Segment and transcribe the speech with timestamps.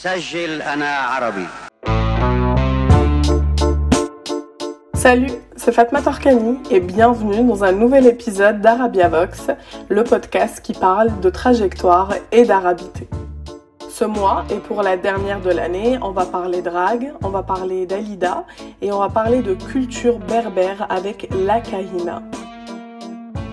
[0.00, 1.46] سجل أنا عربي
[4.94, 9.50] Salut, c'est Fatma Torkani et bienvenue dans un nouvel épisode d'Arabia Vox,
[9.88, 13.06] le podcast qui parle de trajectoire et d'arabité.
[13.88, 17.86] Ce mois, et pour la dernière de l'année, on va parler drague, on va parler
[17.86, 18.44] d'Alida
[18.82, 22.22] et on va parler de culture berbère avec la Kahina.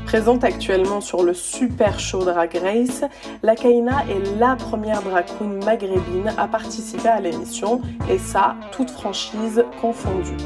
[0.09, 3.05] Présente actuellement sur le super show Drag Race,
[3.43, 9.63] la Kahina est la première drag maghrébine à participer à l'émission et ça, toute franchise
[9.83, 10.39] confondue.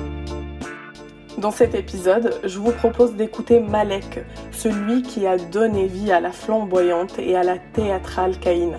[1.39, 6.33] Dans cet épisode, je vous propose d'écouter Malek, celui qui a donné vie à la
[6.33, 8.79] flamboyante et à la théâtrale Kaina.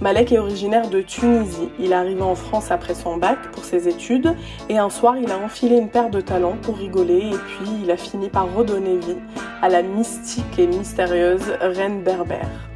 [0.00, 1.70] Malek est originaire de Tunisie.
[1.78, 4.34] Il est arrivé en France après son bac pour ses études
[4.68, 7.90] et un soir il a enfilé une paire de talons pour rigoler et puis il
[7.90, 9.16] a fini par redonner vie
[9.62, 12.68] à la mystique et mystérieuse reine berbère.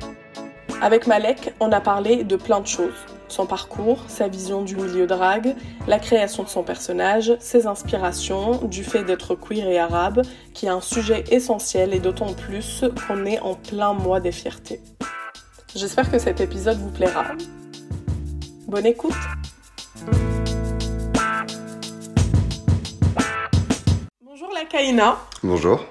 [0.81, 3.05] Avec Malek, on a parlé de plein de choses.
[3.29, 5.55] Son parcours, sa vision du milieu drague,
[5.87, 10.23] la création de son personnage, ses inspirations, du fait d'être queer et arabe,
[10.55, 14.81] qui est un sujet essentiel et d'autant plus qu'on est en plein mois des fiertés.
[15.75, 17.27] J'espère que cet épisode vous plaira.
[18.67, 19.15] Bonne écoute
[24.25, 25.85] Bonjour la Kaina, Bonjour.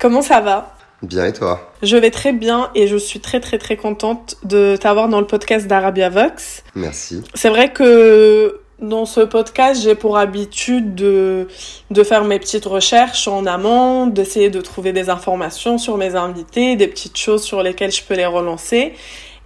[0.00, 0.74] comment ça va?
[1.02, 1.72] Bien et toi?
[1.82, 5.26] Je vais très bien et je suis très très très contente de t'avoir dans le
[5.26, 6.62] podcast d'Arabia Vox.
[6.74, 7.22] Merci.
[7.34, 11.48] C'est vrai que dans ce podcast, j'ai pour habitude de,
[11.90, 16.76] de faire mes petites recherches en amont, d'essayer de trouver des informations sur mes invités,
[16.76, 18.92] des petites choses sur lesquelles je peux les relancer.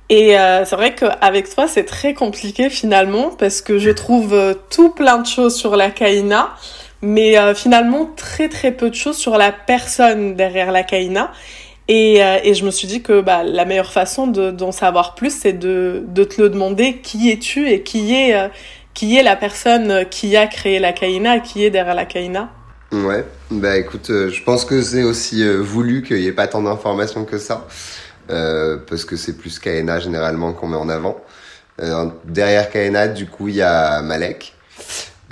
[0.09, 4.55] Et euh, c'est vrai qu'avec toi, c'est très compliqué finalement parce que je trouve euh,
[4.70, 6.55] tout plein de choses sur la Kaina,
[7.03, 11.31] mais euh, finalement très très peu de choses sur la personne derrière la Kaina.
[11.91, 15.15] Et, euh, et je me suis dit que bah, la meilleure façon de- d'en savoir
[15.15, 18.48] plus, c'est de, de te le demander qui es-tu et qui est, euh,
[18.99, 22.51] qui est la personne qui a créé la Kaina, qui est derrière la Kaina.
[22.91, 26.48] Ouais, bah écoute, euh, je pense que c'est aussi euh, voulu qu'il n'y ait pas
[26.48, 27.69] tant d'informations que ça,
[28.29, 31.17] euh, parce que c'est plus Kaena généralement qu'on met en avant.
[31.81, 34.57] Euh, derrière Kaena, du coup, il y a Malek,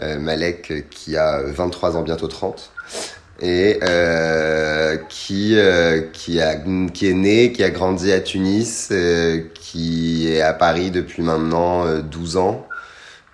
[0.00, 2.70] Malek qui a 23 ans, bientôt 30,
[3.42, 3.80] et
[5.08, 5.56] qui
[6.12, 6.54] qui a
[6.94, 8.92] qui est né, qui a grandi à Tunis,
[9.76, 12.66] qui est à Paris depuis maintenant euh, 12 ans.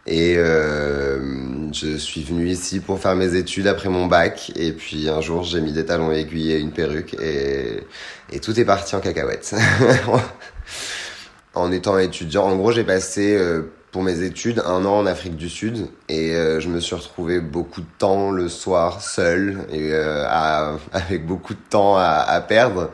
[0.07, 4.51] Et euh, je suis venu ici pour faire mes études après mon bac.
[4.57, 7.15] Et puis un jour, j'ai mis des talons aiguilles et une perruque.
[7.21, 7.85] Et,
[8.33, 9.55] et tout est parti en cacahuète.
[11.55, 15.37] en étant étudiant, en gros, j'ai passé euh, pour mes études un an en Afrique
[15.37, 15.87] du Sud.
[16.09, 19.67] Et euh, je me suis retrouvé beaucoup de temps le soir seul.
[19.71, 22.91] Et euh, à- avec beaucoup de temps à, à perdre.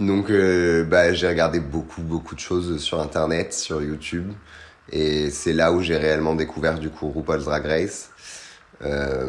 [0.00, 4.32] Donc euh, bah, j'ai regardé beaucoup, beaucoup de choses sur Internet, sur YouTube.
[4.92, 8.10] Et c'est là où j'ai réellement découvert du coup RuPaul's Drag Race.
[8.82, 9.28] Euh,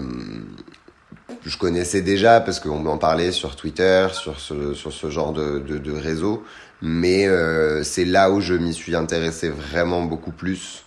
[1.46, 5.60] je connaissais déjà parce qu'on m'en parlait sur Twitter, sur ce, sur ce genre de,
[5.60, 6.44] de, réseau.
[6.82, 10.84] Mais euh, c'est là où je m'y suis intéressé vraiment beaucoup plus.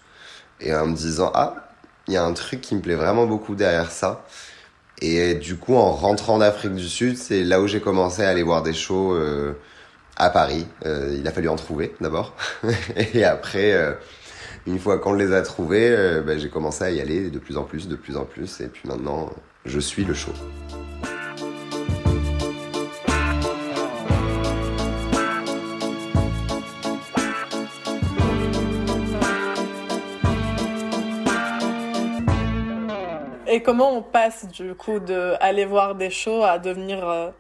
[0.61, 1.55] Et en me disant, ah,
[2.09, 4.25] il y a un truc qui me plaît vraiment beaucoup derrière ça.
[5.01, 8.43] Et du coup, en rentrant d'Afrique du Sud, c'est là où j'ai commencé à aller
[8.43, 9.55] voir des shows euh,
[10.17, 10.67] à Paris.
[10.85, 12.35] Il a fallu en trouver d'abord.
[13.15, 13.97] Et après,
[14.67, 17.57] une fois qu'on les a trouvés, euh, bah, j'ai commencé à y aller de plus
[17.57, 18.61] en plus, de plus en plus.
[18.61, 19.31] Et puis maintenant,
[19.67, 20.33] je suis le show.
[33.47, 37.31] Et comment on passe du coup de aller voir des shows à devenir, euh,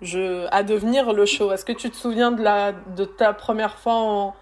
[0.00, 1.52] je, à devenir le show?
[1.52, 4.34] Est-ce que tu te souviens de, la, de ta première fois en,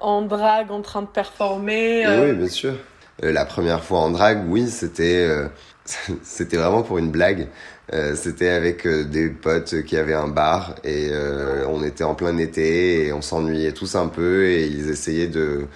[0.00, 2.74] en drague en train de performer euh, Oui, bien sûr.
[3.22, 5.48] Euh, la première fois en drague, oui, c'était euh,
[6.22, 7.48] c'était vraiment pour une blague.
[7.92, 12.16] Euh, c'était avec euh, des potes qui avaient un bar et euh, on était en
[12.16, 15.66] plein été et on s'ennuyait tous un peu et ils essayaient de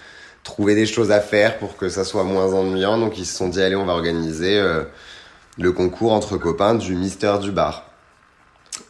[0.42, 2.98] trouver des choses à faire pour que ça soit moins ennuyant.
[2.98, 4.82] Donc ils se sont dit allez, on va organiser euh,
[5.56, 7.86] le concours entre copains du Mister du bar.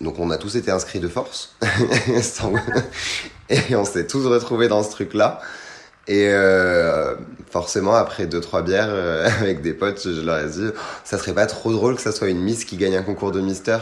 [0.01, 1.57] Donc on a tous été inscrits de force
[3.51, 5.41] et on s'est tous retrouvés dans ce truc-là.
[6.09, 7.15] Et euh,
[7.51, 10.69] forcément, après deux trois bières euh, avec des potes, je leur ai dit,
[11.05, 13.41] ça serait pas trop drôle que ça soit une Miss qui gagne un concours de
[13.41, 13.79] Mister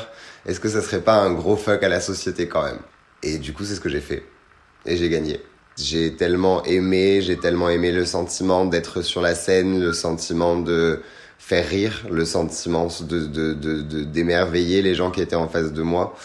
[0.47, 2.79] Est-ce que ça serait pas un gros fuck à la société quand même?
[3.23, 4.25] Et du coup, c'est ce que j'ai fait.
[4.87, 5.41] Et j'ai gagné.
[5.77, 11.01] J'ai tellement aimé, j'ai tellement aimé le sentiment d'être sur la scène, le sentiment de
[11.39, 15.73] faire rire, le sentiment de de de de- d'émerveiller les gens qui étaient en face
[15.73, 16.17] de moi.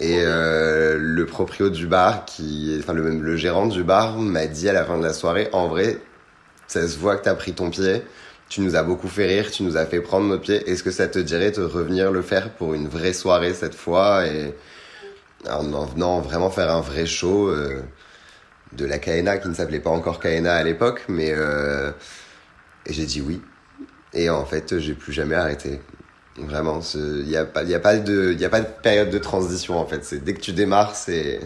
[0.00, 4.68] Et euh, le proprio du bar, qui, enfin le, le gérant du bar, m'a dit
[4.68, 5.98] à la fin de la soirée, en vrai,
[6.68, 8.02] ça se voit que t'as pris ton pied.
[8.48, 10.70] Tu nous as beaucoup fait rire, tu nous as fait prendre nos pieds.
[10.70, 14.26] Est-ce que ça te dirait de revenir le faire pour une vraie soirée cette fois
[14.26, 14.54] et
[15.48, 17.82] en venant vraiment faire un vrai show euh,
[18.72, 21.90] de la Kaena qui ne s'appelait pas encore Kaena à l'époque, mais euh,
[22.86, 23.40] et j'ai dit oui.
[24.14, 25.80] Et en fait, j'ai plus jamais arrêté.
[26.38, 30.14] Vraiment, il n'y a, pas, a, de, a pas de période de transition en fait.
[30.24, 31.40] Dès que tu démarres, c'est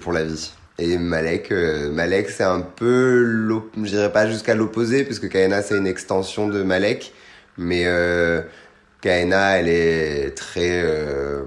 [0.00, 0.52] pour la vie.
[0.78, 3.24] Et Malek, euh, c'est un peu,
[3.76, 7.14] je dirais pas jusqu'à l'opposé, puisque Kaena c'est une extension de Malek,
[7.56, 8.42] mais euh,
[9.00, 11.44] Kaena elle est très, euh,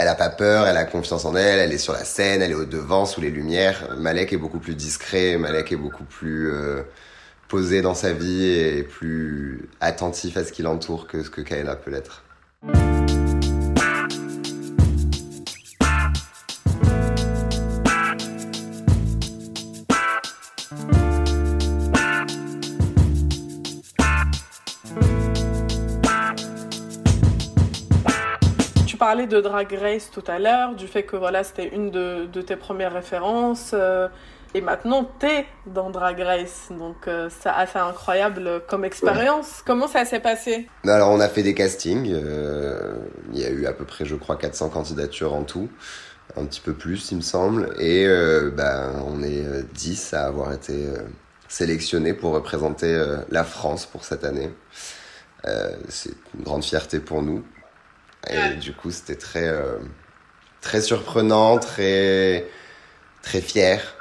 [0.00, 2.50] elle a pas peur, elle a confiance en elle, elle est sur la scène, elle
[2.50, 3.94] est au devant, sous les lumières.
[3.96, 6.82] Malek est beaucoup plus discret, Malek est beaucoup plus euh,
[7.50, 11.74] posé dans sa vie et plus attentif à ce qui l'entoure que ce que Kaena
[11.74, 12.22] peut l'être.
[29.00, 32.54] parlais de Drag Race tout à l'heure, du fait que voilà, c'était une de, tes
[32.54, 33.70] premières références.
[33.72, 34.08] Euh,
[34.54, 36.68] et maintenant, t'es dans Drag Race.
[36.70, 39.62] Donc, euh, c'est assez incroyable comme expérience.
[39.64, 40.68] Comment ça s'est passé?
[40.84, 42.10] Alors, on a fait des castings.
[42.12, 42.94] Euh,
[43.32, 45.68] il y a eu à peu près, je crois, 400 candidatures en tout.
[46.36, 47.74] Un petit peu plus, il me semble.
[47.80, 48.06] Et
[48.52, 50.86] ben, on est 10 à avoir été
[51.48, 54.50] sélectionnés pour représenter la France pour cette année.
[55.88, 57.44] c'est une grande fierté pour nous.
[58.28, 59.78] Et du coup, c'était très, euh,
[60.60, 62.46] très surprenant, très,
[63.22, 63.96] très fier,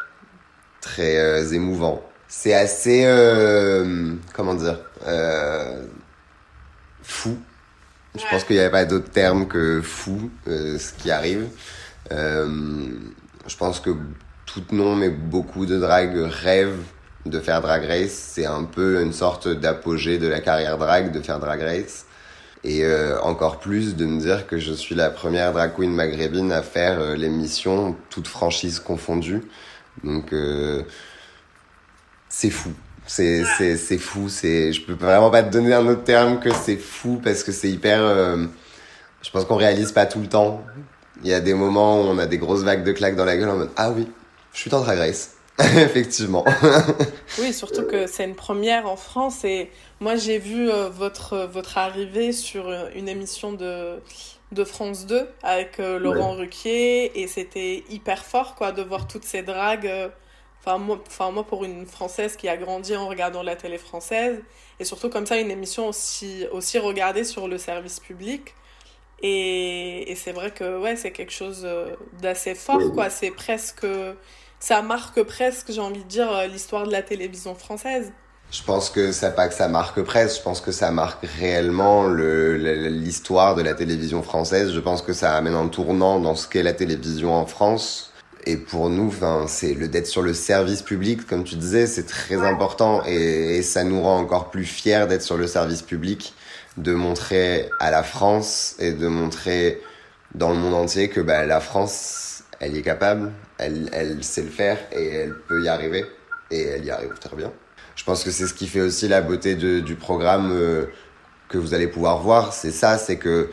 [0.81, 2.01] très euh, émouvant.
[2.27, 4.79] C'est assez, euh, comment dire,
[7.01, 7.37] fou.
[8.15, 11.47] Je pense qu'il n'y avait pas d'autre terme que fou, ce qui arrive.
[12.11, 13.91] je pense que
[14.45, 16.83] tout nom, mais beaucoup de drag rêvent
[17.25, 18.11] de faire Drag Race.
[18.11, 22.05] C'est un peu une sorte d'apogée de la carrière drag de faire Drag Race.
[22.63, 26.51] Et euh, encore plus de me dire que je suis la première drag queen maghrébine
[26.51, 29.43] à faire euh, l'émission, toute franchise confondue.
[30.03, 30.83] Donc euh,
[32.29, 32.71] c'est fou.
[33.05, 34.29] C'est c'est c'est fou.
[34.29, 37.51] C'est je peux vraiment pas te donner un autre terme que c'est fou parce que
[37.51, 37.99] c'est hyper.
[39.21, 40.63] je pense qu'on réalise pas tout le temps.
[41.23, 43.35] Il y a des moments où on a des grosses vagues de claques dans la
[43.35, 44.07] gueule en mode ah oui,
[44.53, 45.35] je suis dans Drag Race.
[45.59, 46.45] Effectivement.
[47.39, 49.69] oui, surtout que c'est une première en France et
[49.99, 53.99] moi j'ai vu euh, votre, votre arrivée sur euh, une émission de,
[54.51, 59.25] de France 2 avec euh, Laurent Ruquier et c'était hyper fort quoi de voir toutes
[59.25, 60.11] ces dragues.
[60.61, 64.41] Enfin moi, enfin, moi, pour une Française qui a grandi en regardant la télé française,
[64.79, 68.55] et surtout comme ça, une émission aussi, aussi regardée sur le service public.
[69.21, 71.67] Et, et c'est vrai que ouais, c'est quelque chose
[72.21, 73.09] d'assez fort, quoi.
[73.09, 73.85] C'est presque
[74.59, 78.11] ça marque presque, j'ai envie de dire, euh, l'histoire de la télévision française.
[78.51, 82.07] Je pense que ça pas que ça marque presque, je pense que ça marque réellement
[82.07, 84.73] l'histoire de la télévision française.
[84.73, 88.11] Je pense que ça amène un tournant dans ce qu'est la télévision en France.
[88.45, 92.07] Et pour nous, enfin, c'est le d'être sur le service public, comme tu disais, c'est
[92.07, 96.33] très important et, ça nous rend encore plus fiers d'être sur le service public,
[96.77, 99.81] de montrer à la France et de montrer
[100.33, 104.41] dans le monde entier que bah, la France, elle y est capable, elle, elle sait
[104.41, 106.05] le faire et elle peut y arriver.
[106.49, 107.51] Et elle y arrive très bien.
[107.99, 110.85] Je pense que c'est ce qui fait aussi la beauté de, du programme euh,
[111.49, 112.53] que vous allez pouvoir voir.
[112.53, 113.49] C'est ça, c'est que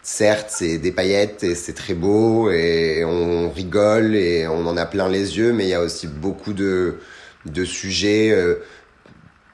[0.00, 4.86] certes, c'est des paillettes et c'est très beau et on rigole et on en a
[4.86, 6.96] plein les yeux, mais il y a aussi beaucoup de,
[7.44, 8.62] de sujets euh,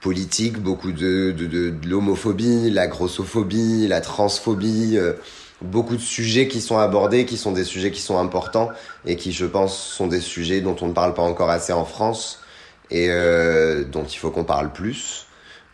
[0.00, 4.96] politiques, beaucoup de, de, de, de l'homophobie, la grossophobie, la transphobie.
[4.96, 5.14] Euh,
[5.60, 8.70] beaucoup de sujets qui sont abordés, qui sont des sujets qui sont importants
[9.06, 11.84] et qui, je pense, sont des sujets dont on ne parle pas encore assez en
[11.84, 12.45] France
[12.90, 15.26] et euh, dont il faut qu'on parle plus.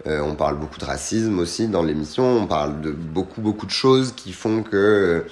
[0.07, 3.71] Euh, on parle beaucoup de racisme aussi dans l'émission, on parle de beaucoup, beaucoup de
[3.71, 5.25] choses qui font que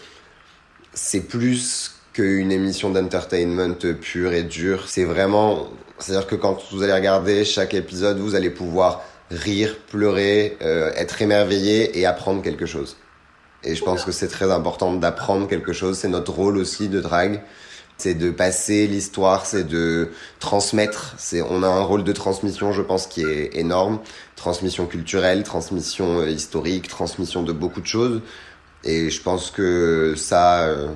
[0.93, 4.89] c'est plus qu'une émission d'entertainment pure et dure.
[4.89, 5.69] C'est vraiment,
[5.99, 11.23] c'est-à-dire que quand vous allez regarder chaque épisode, vous allez pouvoir rire, pleurer, euh, être
[11.23, 12.97] émerveillé et apprendre quelque chose.
[13.63, 15.99] Et je pense que c'est très important d'apprendre quelque chose.
[15.99, 17.43] C'est notre rôle aussi de drag.
[18.01, 21.15] C'est de passer l'histoire, c'est de transmettre.
[21.19, 23.99] C'est, on a un rôle de transmission, je pense, qui est énorme.
[24.37, 28.23] Transmission culturelle, transmission euh, historique, transmission de beaucoup de choses.
[28.85, 30.89] Et je pense que ça, euh,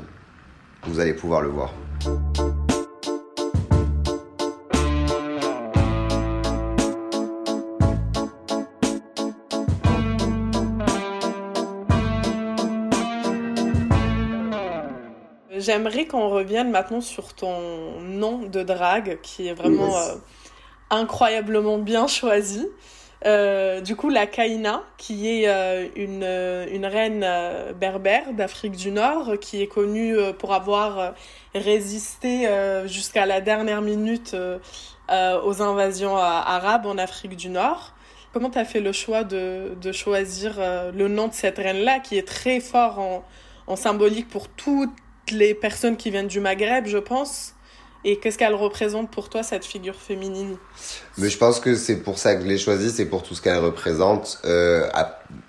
[0.84, 1.74] vous allez pouvoir le voir.
[15.64, 20.16] J'aimerais qu'on revienne maintenant sur ton nom de drague, qui est vraiment euh,
[20.90, 22.68] incroyablement bien choisi.
[23.24, 26.22] Euh, du coup, la Kaina, qui est euh, une,
[26.70, 27.26] une reine
[27.80, 31.14] berbère d'Afrique du Nord, qui est connue pour avoir
[31.54, 32.46] résisté
[32.84, 34.36] jusqu'à la dernière minute
[35.10, 37.94] aux invasions arabes en Afrique du Nord.
[38.34, 40.56] Comment tu as fait le choix de, de choisir
[40.92, 43.24] le nom de cette reine-là, qui est très fort en,
[43.66, 44.90] en symbolique pour toutes
[45.30, 47.54] les personnes qui viennent du Maghreb, je pense
[48.06, 50.56] et qu'est-ce qu'elle représente pour toi, cette figure féminine?
[51.16, 53.40] Mais je pense que c'est pour ça que je l'ai choisie, c'est pour tout ce
[53.40, 54.40] qu'elle représente.
[54.44, 54.86] Euh,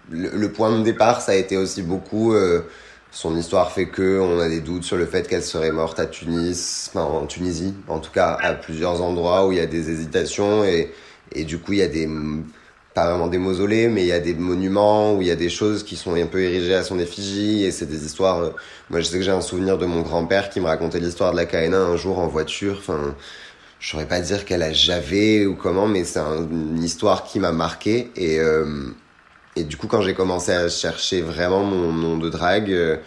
[0.09, 2.33] le, point de départ, ça a été aussi beaucoup...
[2.33, 2.61] Euh,
[3.11, 6.05] son histoire fait que on a des doutes sur le fait qu'elle serait morte à
[6.05, 10.65] Tunis, en Tunisie, en tout cas à plusieurs endroits où il y a des hésitations
[10.65, 10.91] et,
[11.31, 12.09] et du coup il y a des
[12.95, 15.49] pas vraiment des mausolées, mais il y a des monuments où il y a des
[15.49, 18.39] choses qui sont un peu érigées à son effigie et c'est des histoires.
[18.39, 18.49] Euh,
[18.89, 21.35] moi, je sais que j'ai un souvenir de mon grand-père qui me racontait l'histoire de
[21.35, 22.77] la Kaena un jour en voiture.
[22.79, 23.13] Enfin,
[23.79, 27.51] je saurais pas dire qu'elle a javé ou comment, mais c'est une histoire qui m'a
[27.51, 28.65] marqué et euh,
[29.57, 32.97] et du coup, quand j'ai commencé à chercher vraiment mon nom de drague, euh,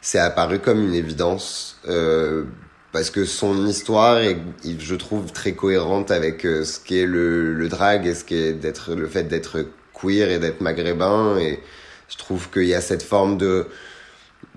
[0.00, 1.80] c'est apparu comme une évidence.
[2.92, 4.38] Parce que son histoire est,
[4.78, 8.94] je trouve, très cohérente avec euh, ce qu'est le, le drag et ce qu'est d'être
[8.94, 11.38] le fait d'être queer et d'être maghrébin.
[11.38, 11.60] Et
[12.08, 13.66] je trouve qu'il y a cette forme de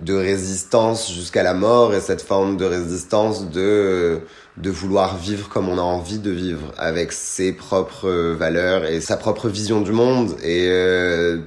[0.00, 4.20] de résistance jusqu'à la mort et cette forme de résistance de
[4.56, 9.16] de vouloir vivre comme on a envie de vivre avec ses propres valeurs et sa
[9.16, 11.38] propre vision du monde et euh,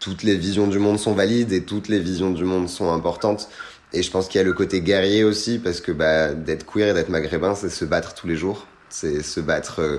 [0.00, 3.48] toutes les visions du monde sont valides et toutes les visions du monde sont importantes
[3.94, 6.88] et je pense qu'il y a le côté guerrier aussi, parce que bah, d'être queer
[6.88, 8.66] et d'être maghrébin, c'est se battre tous les jours.
[8.88, 9.98] C'est se battre euh,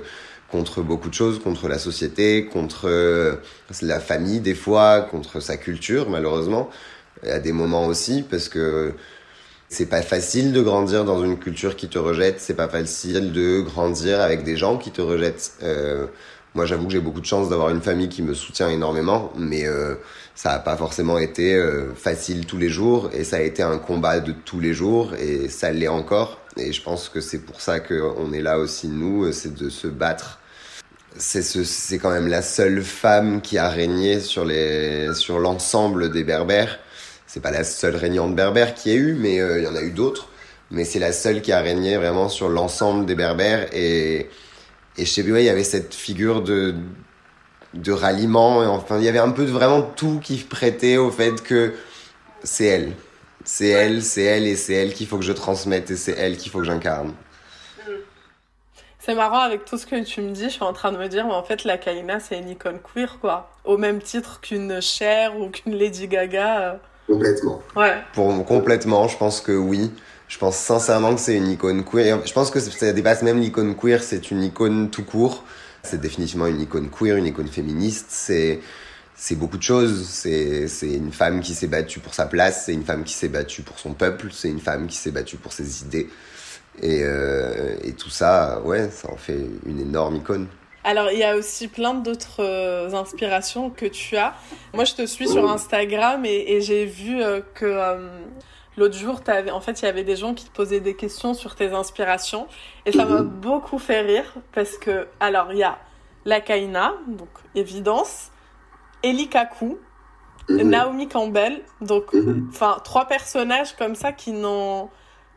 [0.52, 3.36] contre beaucoup de choses, contre la société, contre euh,
[3.82, 6.70] la famille des fois, contre sa culture malheureusement.
[7.28, 8.94] A des moments aussi, parce que
[9.70, 13.62] c'est pas facile de grandir dans une culture qui te rejette, c'est pas facile de
[13.62, 15.54] grandir avec des gens qui te rejettent.
[15.64, 16.08] Euh,
[16.54, 19.66] moi, j'avoue que j'ai beaucoup de chance d'avoir une famille qui me soutient énormément, mais
[19.66, 19.96] euh,
[20.36, 23.78] ça n'a pas forcément été euh, facile tous les jours, et ça a été un
[23.78, 26.40] combat de tous les jours, et ça l'est encore.
[26.58, 29.88] Et je pense que c'est pour ça qu'on est là aussi, nous, c'est de se
[29.88, 30.40] battre.
[31.16, 36.24] C'est ce, quand même la seule femme qui a régné sur les sur l'ensemble des
[36.24, 36.80] Berbères.
[37.28, 39.82] C'est pas la seule régnante berbère qui a eu, mais euh, il y en a
[39.82, 40.30] eu d'autres.
[40.72, 44.30] Mais c'est la seule qui a régné vraiment sur l'ensemble des Berbères et
[44.98, 46.76] et chez BOA, il y avait cette figure de,
[47.74, 48.64] de ralliement.
[48.64, 51.74] Et enfin, il y avait un peu de vraiment tout qui prêtait au fait que
[52.44, 52.94] c'est elle.
[53.46, 56.38] C'est elle, c'est elle et c'est elle qu'il faut que je transmette et c'est elle
[56.38, 57.14] qu'il faut que j'incarne.
[59.06, 61.10] C'est marrant avec tout ce que tu me dis, je suis en train de me
[61.10, 63.52] dire, mais en fait, la Kaina, c'est une icône queer, quoi.
[63.66, 66.62] Au même titre qu'une Cher ou qu'une Lady Gaga.
[66.62, 66.74] Euh.
[67.08, 67.62] Complètement.
[67.76, 67.98] Ouais.
[68.14, 69.92] Pour complètement, je pense que oui.
[70.30, 72.26] Je pense sincèrement que c'est une icône queer.
[72.26, 75.44] Je pense que ça dépasse même l'icône queer, c'est une icône tout court.
[75.84, 78.08] C'est définitivement une icône queer, une icône féministe.
[78.10, 78.62] C'est
[79.16, 80.08] c'est beaucoup de choses.
[80.08, 82.66] C'est c'est une femme qui s'est battue pour sa place.
[82.66, 84.30] C'est une femme qui s'est battue pour son peuple.
[84.32, 86.10] C'est une femme qui s'est battue pour ses idées.
[86.82, 90.48] Et, euh, et tout ça, ouais, ça en fait une énorme icône.
[90.84, 94.34] Alors, il y a aussi plein d'autres euh, inspirations que tu as.
[94.74, 97.66] Moi, je te suis sur Instagram et, et j'ai vu euh, que
[98.78, 101.34] L'autre jour, avais, en fait, il y avait des gens qui te posaient des questions
[101.34, 102.48] sur tes inspirations.
[102.86, 103.30] Et ça m'a mhm.
[103.30, 105.78] beaucoup fait rire parce que, alors, il y a
[106.26, 108.32] la Kaina, donc évidence,
[109.04, 109.78] Eli Kaku,
[110.50, 110.70] mhm.
[110.70, 112.48] Naomi Campbell, donc, mhm.
[112.50, 114.90] enfin, trois personnages comme ça qui n'ont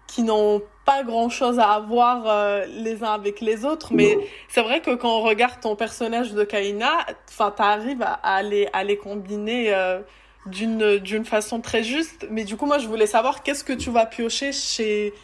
[0.07, 4.17] qui n'ont pas grand chose à avoir euh, les uns avec les autres mais
[4.49, 6.93] c'est vrai que quand on regarde ton personnage de Kaina
[7.29, 9.99] enfin t'arrives à, à les à les combiner euh,
[10.47, 12.27] d'une d'une façon très juste.
[12.31, 15.15] Mais du coup, moi, je voulais savoir qu'est-ce que tu vas piocher chez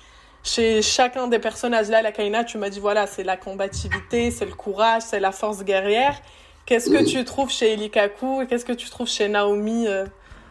[0.42, 1.88] chez chacun des personnages.
[1.88, 5.32] Là, la Kaina, tu m'as dit voilà, c'est la combativité, c'est le courage, c'est la
[5.32, 6.20] force guerrière.
[6.66, 10.06] Qu'est-ce que tu trouves chez Elikaku et qu'est-ce que tu trouves chez Naomi euh?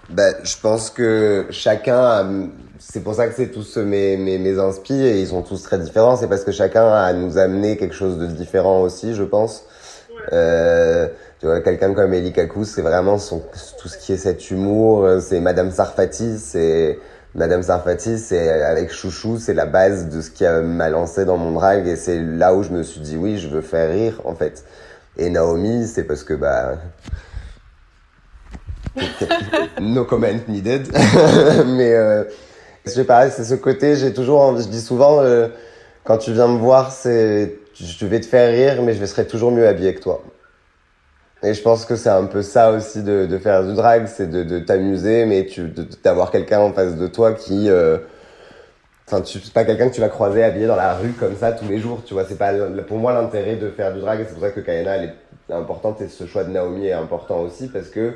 [0.09, 2.49] ben, je pense que chacun,
[2.79, 4.57] c'est pour ça que c'est tous mes, mes, mes
[4.89, 6.17] et ils sont tous très différents.
[6.17, 9.63] C'est parce que chacun a nous amené quelque chose de différent aussi, je pense.
[10.31, 11.07] Euh,
[11.39, 13.41] tu vois, quelqu'un comme Eli Kakou, c'est vraiment son,
[13.79, 16.99] tout ce qui est cet humour, euh, c'est Madame Sarfati, c'est,
[17.33, 21.51] Madame Sarfati, c'est avec Chouchou, c'est la base de ce qui m'a lancé dans mon
[21.51, 24.35] drag et c'est là où je me suis dit oui, je veux faire rire, en
[24.35, 24.63] fait.
[25.17, 26.77] Et Naomi, c'est parce que, bah,
[29.81, 30.87] no comment needed.
[31.65, 32.23] Mais, euh,
[32.85, 35.47] je sais pas, c'est ce côté, j'ai toujours, je dis souvent, euh,
[36.03, 39.51] quand tu viens me voir, c'est, je vais te faire rire, mais je serai toujours
[39.51, 40.23] mieux habillé que toi.
[41.43, 44.29] Et je pense que c'est un peu ça aussi de, de faire du drag, c'est
[44.29, 45.47] de, de t'amuser, mais
[46.03, 47.97] d'avoir quelqu'un en face de toi qui euh,
[49.11, 51.67] Enfin, c'est pas quelqu'un que tu vas croiser habillé dans la rue comme ça tous
[51.67, 52.23] les jours, tu vois.
[52.23, 52.53] C'est pas
[52.87, 55.15] pour moi l'intérêt de faire du drag, c'est pour ça que Kayana elle
[55.49, 58.13] est importante et ce choix de Naomi est important aussi parce que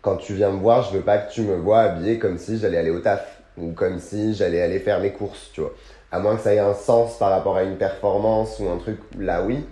[0.00, 2.58] quand tu viens me voir, je veux pas que tu me vois habillé comme si
[2.58, 5.74] j'allais aller au taf ou comme si j'allais aller faire mes courses, tu vois.
[6.12, 8.98] À moins que ça ait un sens par rapport à une performance ou un truc,
[9.18, 9.66] là oui.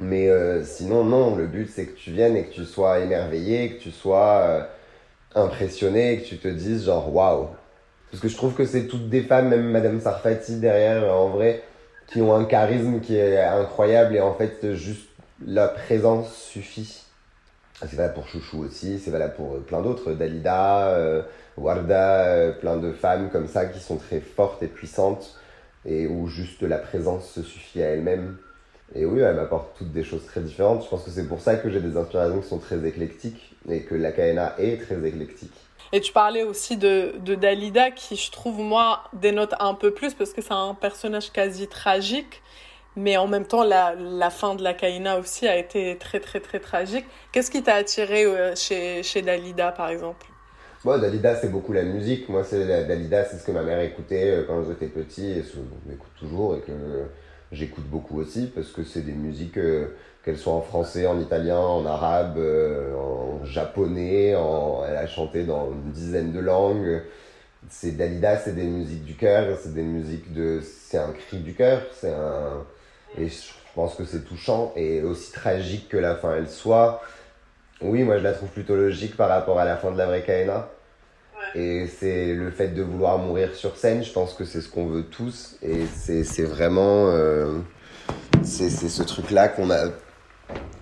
[0.00, 3.74] Mais euh, sinon, non, le but c'est que tu viennes et que tu sois émerveillé,
[3.74, 4.62] que tu sois euh,
[5.34, 7.48] impressionné, que tu te dises genre waouh.
[8.10, 11.62] Parce que je trouve que c'est toutes des femmes, même Madame Sarfati derrière, en vrai,
[12.08, 15.08] qui ont un charisme qui est incroyable et en fait, juste
[15.46, 17.04] la présence suffit.
[17.80, 20.88] C'est valable pour Chouchou aussi, c'est valable pour euh, plein d'autres, Dalida,
[21.58, 25.38] Warda, euh, plein de femmes comme ça qui sont très fortes et puissantes
[25.84, 28.36] et où juste la présence se suffit à elle-même.
[28.94, 30.84] Et oui, elle m'apporte toutes des choses très différentes.
[30.84, 33.82] Je pense que c'est pour ça que j'ai des inspirations qui sont très éclectiques et
[33.82, 35.52] que la KNA est très éclectique.
[35.92, 40.32] Et tu parlais aussi de, Dalida qui, je trouve, moi, dénote un peu plus parce
[40.32, 42.42] que c'est un personnage quasi tragique.
[42.96, 46.40] Mais en même temps, la, la fin de la Kaina aussi a été très, très,
[46.40, 47.04] très tragique.
[47.30, 50.26] Qu'est-ce qui t'a attiré euh, chez, chez Dalida, par exemple?
[50.84, 52.28] Moi, Dalida, c'est beaucoup la musique.
[52.28, 55.44] Moi, c'est la- Dalida, c'est ce que ma mère écoutait euh, quand j'étais petit et
[55.86, 56.72] m'écoute toujours et que
[57.52, 59.88] j'écoute beaucoup aussi parce que c'est des musiques, euh,
[60.24, 64.28] qu'elles soient en français, en italien, en arabe, euh, en japonais,
[64.88, 67.02] elle a chanté dans une dizaine de langues.
[67.70, 70.60] C'est Dalida, c'est des musiques du cœur, c'est des musiques de.
[70.62, 72.64] C'est un cri du cœur, c'est un.
[73.18, 77.02] Et je pense que c'est touchant et aussi tragique que la fin elle soit.
[77.80, 80.22] Oui, moi je la trouve plutôt logique par rapport à la fin de la vraie
[80.22, 80.68] Kaena.
[81.54, 84.86] Et c'est le fait de vouloir mourir sur scène, je pense que c'est ce qu'on
[84.86, 85.56] veut tous.
[85.62, 87.10] Et c'est vraiment.
[87.10, 87.58] euh,
[88.42, 89.86] c'est c'est ce truc-là qu'on a.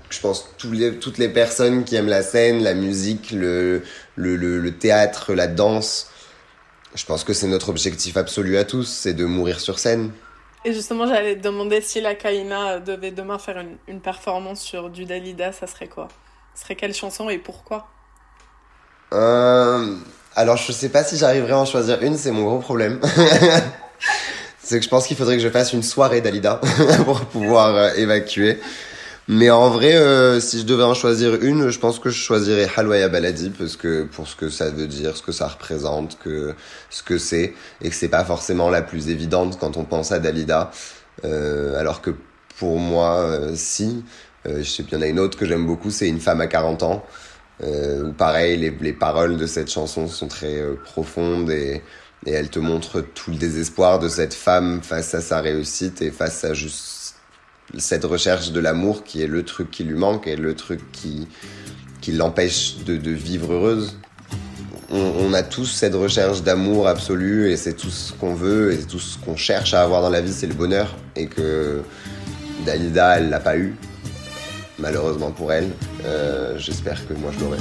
[0.09, 3.83] Je pense tous les, toutes les personnes qui aiment la scène, la musique, le,
[4.17, 6.11] le, le, le théâtre, la danse.
[6.95, 10.13] Je pense que c'est notre objectif absolu à tous, c'est de mourir sur scène.
[10.65, 14.91] Et justement, j'allais te demander si la Kaina devait demain faire une, une performance sur
[14.91, 16.09] du Dalida, ça serait quoi?
[16.57, 17.87] Ce serait quelle chanson et pourquoi?
[19.13, 19.95] Euh,
[20.35, 22.99] alors, je sais pas si j'arriverai à en choisir une, c'est mon gros problème.
[24.63, 26.63] c'est que je pense qu'il faudrait que je fasse une soirée Dalida
[27.05, 28.59] pour pouvoir euh, évacuer.
[29.29, 32.71] Mais en vrai, euh, si je devais en choisir une, je pense que je choisirais
[32.75, 36.55] Halwaya Baladi parce que pour ce que ça veut dire, ce que ça représente, que
[36.89, 37.53] ce que c'est,
[37.83, 40.71] et que c'est pas forcément la plus évidente quand on pense à Dalida.
[41.25, 42.15] Alors que
[42.59, 44.05] pour moi, si,
[44.49, 46.47] je sais qu'il y en a une autre que j'aime beaucoup, c'est Une femme à
[46.47, 47.05] 40 ans.
[47.63, 51.83] Euh, pareil, les, les paroles de cette chanson sont très euh, profondes et,
[52.27, 56.11] et elles te montrent tout le désespoir de cette femme face à sa réussite et
[56.11, 57.15] face à juste
[57.79, 61.29] cette recherche de l'amour qui est le truc qui lui manque et le truc qui,
[62.01, 63.97] qui l'empêche de, vivre heureuse.
[64.91, 68.79] On, on a tous cette recherche d'amour absolu et c'est tout ce qu'on veut et
[68.79, 70.95] tout ce qu'on cherche à avoir dans la vie, c'est le bonheur.
[71.17, 71.83] Et que
[72.65, 73.75] Dalida, elle l'a pas eu,
[74.79, 75.71] malheureusement pour elle.
[76.05, 77.59] Euh, J'espère que moi je l'aurai.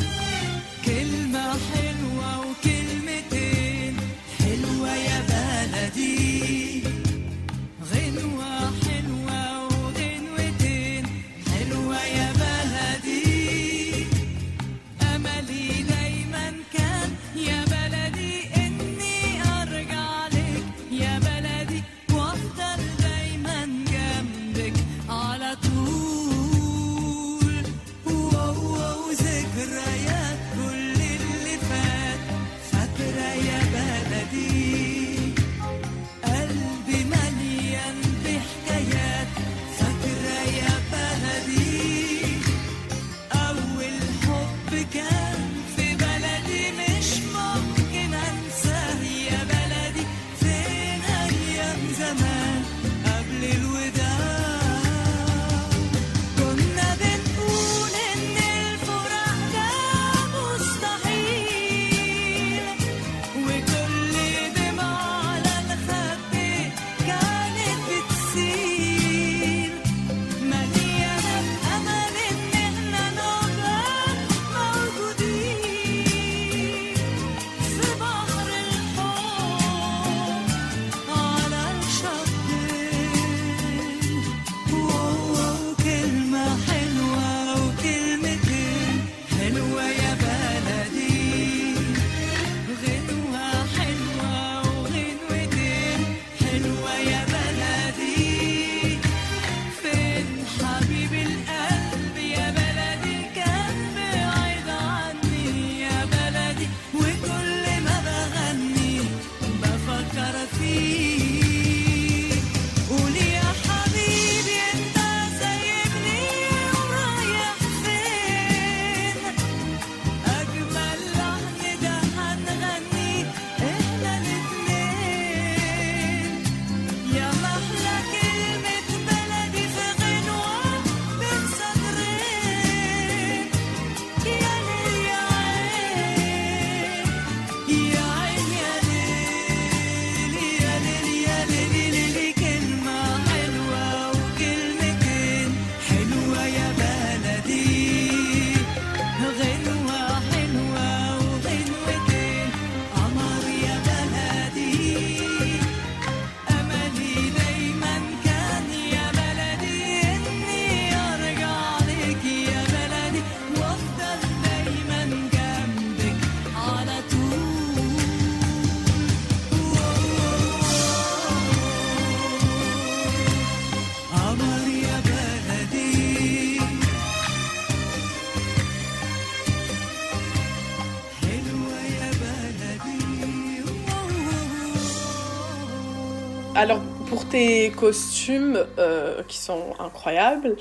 [187.76, 190.56] Costumes euh, qui sont incroyables,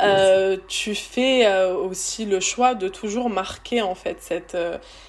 [0.00, 4.56] euh, tu fais euh, aussi le choix de toujours marquer en fait cette,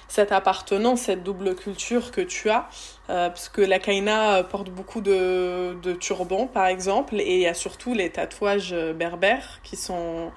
[0.08, 2.68] cette appartenance, cette double culture que tu as.
[3.06, 7.54] Parce que la Kaina porte beaucoup de, de turbans par exemple, et il y a
[7.54, 10.30] surtout les tatouages berbères qui sont,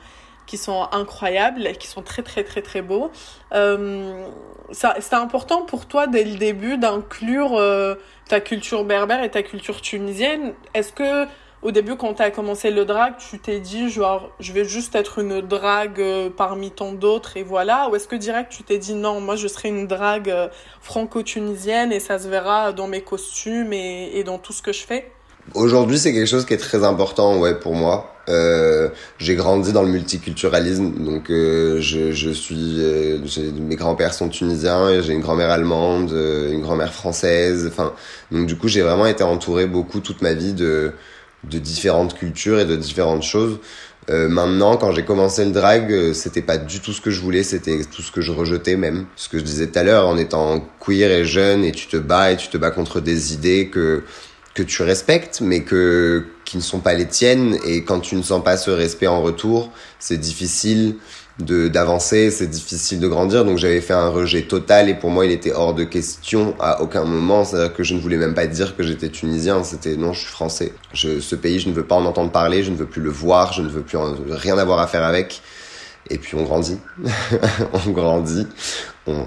[0.51, 3.09] qui sont incroyables et qui sont très très très très beaux.
[3.53, 4.25] Euh,
[4.71, 7.95] C'était important pour toi dès le début d'inclure euh,
[8.27, 10.53] ta culture berbère et ta culture tunisienne.
[10.73, 11.25] Est-ce que
[11.61, 14.93] au début, quand tu as commencé le drag, tu t'es dit genre je vais juste
[14.95, 17.87] être une drague euh, parmi tant d'autres et voilà?
[17.87, 20.49] Ou est-ce que direct tu t'es dit non, moi je serai une drague euh,
[20.81, 25.03] franco-tunisienne et ça se verra dans mes costumes et dans tout ce que je fais?
[25.53, 28.07] Aujourd'hui, c'est quelque chose qui est très important, ouais, pour moi.
[28.29, 33.17] Euh, j'ai grandi dans le multiculturalisme, donc euh, je, je suis, euh,
[33.59, 37.67] mes grands-pères sont tunisiens, j'ai une grand-mère allemande, euh, une grand-mère française.
[37.67, 37.93] Enfin,
[38.31, 40.93] donc du coup, j'ai vraiment été entouré beaucoup toute ma vie de
[41.43, 43.59] de différentes cultures et de différentes choses.
[44.09, 47.21] Euh, maintenant, quand j'ai commencé le drag, euh, c'était pas du tout ce que je
[47.21, 49.05] voulais, c'était tout ce que je rejetais même.
[49.15, 51.97] Ce que je disais tout à l'heure, en étant queer et jeune, et tu te
[51.97, 54.03] bats et tu te bats contre des idées que
[54.53, 57.57] que tu respectes, mais que qui ne sont pas les tiennes.
[57.65, 60.95] Et quand tu ne sens pas ce respect en retour, c'est difficile
[61.39, 63.45] de d'avancer, c'est difficile de grandir.
[63.45, 66.81] Donc j'avais fait un rejet total et pour moi il était hors de question à
[66.81, 67.45] aucun moment.
[67.45, 69.63] C'est-à-dire que je ne voulais même pas dire que j'étais tunisien.
[69.63, 70.73] C'était non, je suis français.
[70.93, 73.09] Je, ce pays, je ne veux pas en entendre parler, je ne veux plus le
[73.09, 75.41] voir, je ne veux plus en- rien avoir à faire avec.
[76.09, 76.77] Et puis on grandit,
[77.87, 78.47] on grandit,
[79.07, 79.25] on,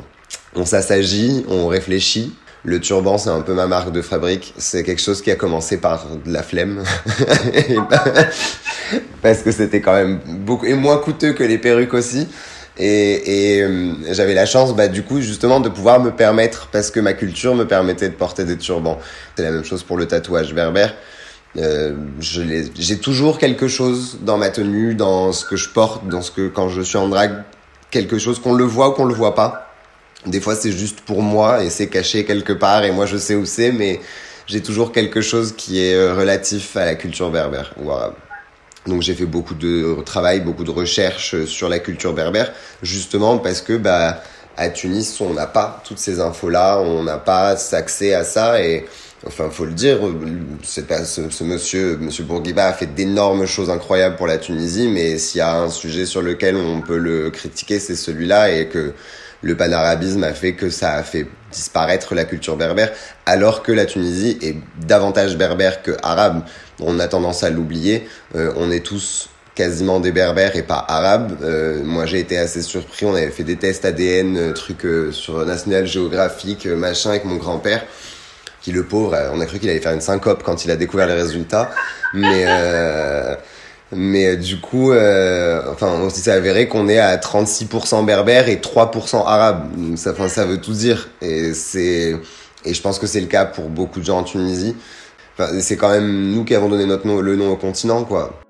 [0.54, 2.34] on s'assagit, on réfléchit.
[2.66, 4.54] Le turban, c'est un peu ma marque de fabrique.
[4.56, 6.82] C'est quelque chose qui a commencé par de la flemme.
[9.22, 12.26] Parce que c'était quand même beaucoup et moins coûteux que les perruques aussi.
[12.78, 16.90] Et, et euh, j'avais la chance, bah, du coup, justement, de pouvoir me permettre, parce
[16.90, 18.98] que ma culture me permettait de porter des turbans.
[19.36, 20.94] C'est la même chose pour le tatouage berbère.
[21.56, 26.30] Euh, j'ai toujours quelque chose dans ma tenue, dans ce que je porte, dans ce
[26.30, 27.44] que quand je suis en drague,
[27.90, 29.63] quelque chose qu'on le voit ou qu'on le voit pas.
[30.26, 33.34] Des fois, c'est juste pour moi et c'est caché quelque part et moi je sais
[33.34, 34.00] où c'est, mais
[34.46, 38.14] j'ai toujours quelque chose qui est euh, relatif à la culture berbère ou arabe.
[38.86, 43.38] Donc j'ai fait beaucoup de travail, beaucoup de recherches euh, sur la culture berbère, justement
[43.38, 44.22] parce que bah
[44.56, 48.62] à Tunis on n'a pas toutes ces infos là, on n'a pas accès à ça
[48.62, 48.86] et
[49.26, 49.98] enfin faut le dire,
[50.62, 54.88] c'est pas ce, ce monsieur monsieur Bourguiba a fait d'énormes choses incroyables pour la Tunisie,
[54.88, 58.68] mais s'il y a un sujet sur lequel on peut le critiquer, c'est celui-là et
[58.68, 58.94] que
[59.44, 62.90] le panarabisme a fait que ça a fait disparaître la culture berbère,
[63.26, 66.42] alors que la Tunisie est davantage berbère que arabe.
[66.80, 68.08] On a tendance à l'oublier.
[68.34, 71.38] Euh, on est tous quasiment des berbères et pas arabes.
[71.42, 73.06] Euh, moi, j'ai été assez surpris.
[73.06, 77.24] On avait fait des tests ADN, euh, trucs euh, sur National Geographic, euh, machin, avec
[77.24, 77.84] mon grand-père
[78.64, 80.76] qui le pauvre, euh, on a cru qu'il allait faire une syncope quand il a
[80.76, 81.70] découvert les résultats,
[82.14, 82.46] mais
[83.94, 88.56] mais euh, du coup, euh, enfin, on s'est avéré qu'on est à 36% berbère et
[88.56, 89.68] 3% arabe.
[89.96, 91.08] Ça, enfin, ça veut tout dire.
[91.22, 92.16] Et c'est
[92.64, 94.74] et je pense que c'est le cas pour beaucoup de gens en Tunisie.
[95.36, 98.40] Enfin, c'est quand même nous qui avons donné notre nom, le nom au continent, quoi.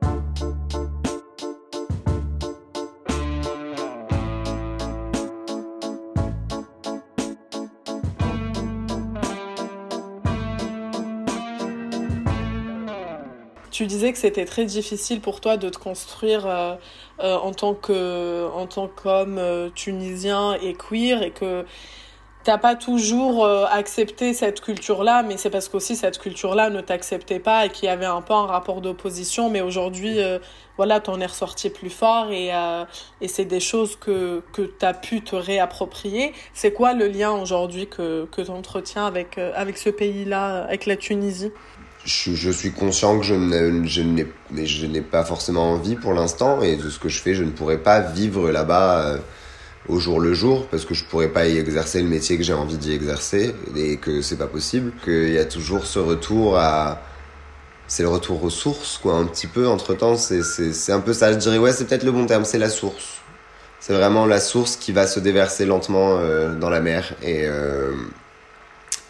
[13.75, 16.77] Tu disais que c'était très difficile pour toi de te construire euh,
[17.19, 21.65] euh, en tant que en tant qu'homme euh, tunisien et queer et que
[22.45, 27.67] t'as pas toujours accepté cette culture-là, mais c'est parce qu'aussi cette culture-là ne t'acceptait pas
[27.67, 29.49] et qu'il y avait un peu un rapport d'opposition.
[29.49, 30.19] Mais aujourd'hui,
[30.77, 32.51] voilà, t'en es ressorti plus fort et,
[33.23, 36.35] et c'est des choses que, que t'as pu te réapproprier.
[36.53, 41.51] C'est quoi le lien aujourd'hui que, que t'entretiens avec, avec ce pays-là, avec la Tunisie?
[42.05, 44.27] Je, je suis conscient que je ne- je n'ai
[44.65, 47.51] je n'ai pas forcément envie pour l'instant et de ce que je fais, je ne
[47.51, 49.19] pourrais pas vivre là-bas euh,
[49.89, 52.53] au jour le jour parce que je pourrais pas y exercer le métier que j'ai
[52.55, 54.93] envie d'y exercer et que c'est pas possible.
[55.05, 57.03] Qu'il y a toujours ce retour à
[57.87, 61.01] c'est le retour aux sources quoi un petit peu entre temps c'est c'est c'est un
[61.01, 63.19] peu ça je dirais ouais c'est peut-être le bon terme c'est la source
[63.81, 67.93] c'est vraiment la source qui va se déverser lentement euh, dans la mer et euh,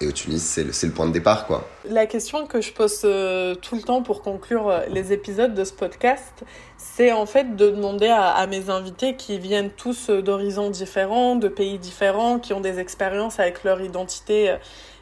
[0.00, 3.02] et au Tunis c'est le, le point de départ quoi La question que je pose
[3.04, 6.44] euh, tout le temps pour conclure euh, les épisodes de ce podcast,
[6.76, 11.48] c'est en fait de demander à, mes invités qui viennent tous euh, d'horizons différents, de
[11.48, 14.56] pays différents, qui ont des expériences avec leur identité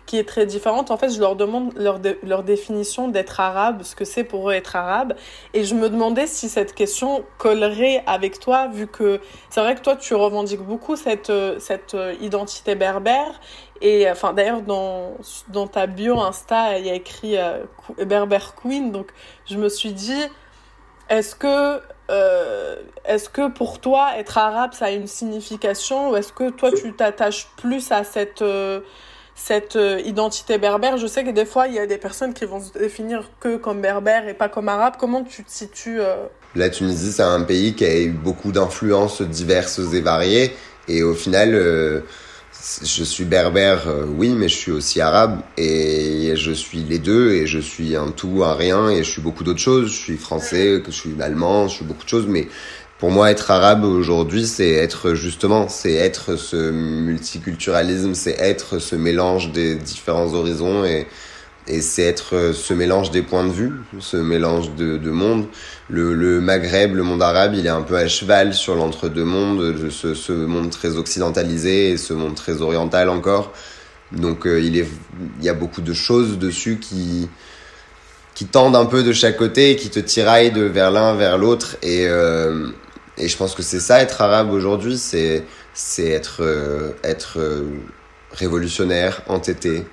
[0.05, 0.91] qui est très différente.
[0.91, 4.53] En fait, je leur demande leur, leur définition d'être arabe, ce que c'est pour eux
[4.53, 5.15] être arabe.
[5.55, 9.81] Et je me demandais si cette question collerait avec toi, vu que c'est vrai que
[9.81, 13.41] toi, tu revendiques beaucoup cette, cette identité berbère.
[13.85, 15.17] Et enfin, d'ailleurs, dans,
[15.49, 17.65] dans ta bio Insta, il y a écrit euh,
[18.07, 18.93] Berber Queen.
[18.93, 19.09] Donc,
[19.51, 20.23] je me suis dit,
[21.11, 26.33] est-ce que, euh, est-ce que pour toi, être arabe, ça a une signification Ou est-ce
[26.33, 28.83] que toi, tu t'attaches plus à cette, euh,
[29.35, 30.97] cette euh, identité berbère?
[30.97, 33.57] Je sais que des fois, il y a des personnes qui vont se définir que
[33.57, 34.95] comme berbère et pas comme arabe.
[34.97, 39.23] Comment tu te situes euh, La Tunisie, c'est un pays qui a eu beaucoup d'influences
[39.23, 40.55] diverses et variées.
[40.87, 42.03] Et au final, euh,
[42.83, 45.41] je suis berbère, euh, oui, mais je suis aussi arabe.
[45.57, 47.33] Et je suis les deux.
[47.33, 48.89] Et je suis un tout, un rien.
[48.89, 49.89] Et je suis beaucoup d'autres choses.
[49.91, 52.27] Je suis français, je suis allemand, je suis beaucoup de choses.
[52.29, 52.49] Mais
[52.99, 58.95] pour moi, être arabe aujourd'hui, c'est être justement, c'est être ce multiculturalisme, c'est être ce
[58.95, 60.85] mélange des différents horizons.
[60.85, 61.09] Et,
[61.69, 65.47] et c'est être euh, ce mélange des points de vue, ce mélange de, de mondes.
[65.89, 69.91] Le, Maghreb, le monde arabe, il est un peu à cheval sur l'entre-deux mondes, de
[69.91, 73.53] ce, monde très occidentalisé et ce monde très oriental encore.
[74.11, 74.87] Donc euh, il,
[75.41, 77.29] y a beaucoup de choses dessus qui,
[78.35, 81.39] qui tendent un peu de chaque côté et qui te tiraillent de vers l'un vers
[81.39, 81.77] l'autre.
[81.83, 82.69] Et, euh,
[83.23, 85.45] je pense que c'est ça être arabe aujourd'hui, c'est
[85.99, 86.43] être,
[87.05, 87.39] être
[88.33, 89.85] révolutionnaire, entêté,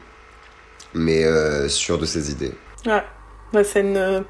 [0.93, 2.54] mais euh, sûr de ses idées.
[2.86, 3.04] Ouais,
[3.54, 4.21] Ouais, c'est une euh,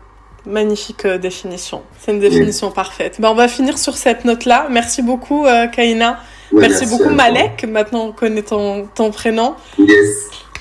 [0.45, 1.83] magnifique euh, définition.
[1.99, 3.19] C'est une définition parfaite.
[3.19, 4.67] Ben, on va finir sur cette note-là.
[4.69, 6.19] Merci beaucoup, euh, Kaina.
[6.53, 7.65] merci, beaucoup, Malek.
[7.65, 9.55] Maintenant, on connaît ton, ton prénom.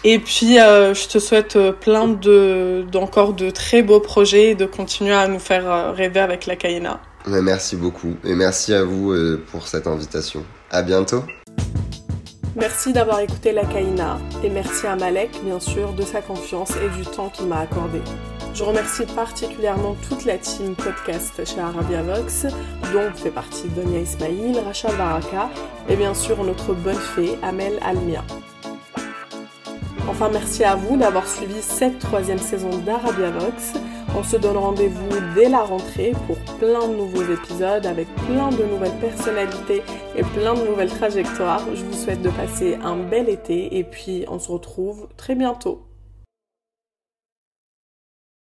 [0.05, 4.67] Et puis, euh, je te souhaite plein de, d'encore de très beaux projets et de
[4.67, 7.01] continuer à nous faire rêver avec la Kaina.
[7.27, 9.13] Merci beaucoup et merci à vous
[9.51, 10.45] pour cette invitation.
[10.71, 11.25] À bientôt.
[12.59, 16.88] Merci d'avoir écouté la Kaina et merci à Malek, bien sûr, de sa confiance et
[16.97, 18.01] du temps qu'il m'a accordé.
[18.53, 22.47] Je remercie particulièrement toute la team podcast chez Arabia Vox,
[22.92, 25.51] dont fait partie Donia Ismail, Racha Baraka
[25.88, 28.25] et bien sûr notre bonne fée Amel Almia.
[30.09, 33.75] Enfin, merci à vous d'avoir suivi cette troisième saison d'Arabia Vox.
[34.16, 38.64] On se donne rendez-vous dès la rentrée pour plein de nouveaux épisodes avec plein de
[38.64, 39.83] nouvelles personnalités
[40.16, 41.62] et plein de nouvelles trajectoires.
[41.75, 45.88] Je vous souhaite de passer un bel été et puis on se retrouve très bientôt.